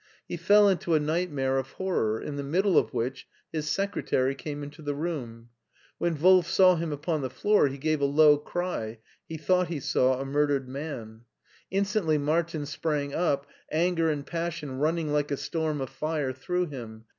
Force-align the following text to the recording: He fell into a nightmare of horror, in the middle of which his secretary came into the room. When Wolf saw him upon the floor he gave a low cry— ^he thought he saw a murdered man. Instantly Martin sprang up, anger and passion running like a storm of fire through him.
He 0.27 0.35
fell 0.35 0.67
into 0.67 0.95
a 0.95 0.99
nightmare 0.99 1.59
of 1.59 1.73
horror, 1.73 2.19
in 2.19 2.35
the 2.35 2.41
middle 2.43 2.75
of 2.75 2.91
which 2.91 3.27
his 3.53 3.69
secretary 3.69 4.33
came 4.33 4.63
into 4.63 4.81
the 4.81 4.95
room. 4.95 5.49
When 5.99 6.19
Wolf 6.19 6.47
saw 6.47 6.75
him 6.75 6.91
upon 6.91 7.21
the 7.21 7.29
floor 7.29 7.67
he 7.67 7.77
gave 7.77 8.01
a 8.01 8.05
low 8.05 8.39
cry— 8.39 8.97
^he 9.29 9.39
thought 9.39 9.67
he 9.67 9.79
saw 9.79 10.19
a 10.19 10.25
murdered 10.25 10.67
man. 10.67 11.25
Instantly 11.69 12.17
Martin 12.17 12.65
sprang 12.65 13.13
up, 13.13 13.45
anger 13.71 14.09
and 14.09 14.25
passion 14.25 14.79
running 14.79 15.13
like 15.13 15.29
a 15.29 15.37
storm 15.37 15.79
of 15.81 15.91
fire 15.91 16.33
through 16.33 16.65
him. 16.69 17.05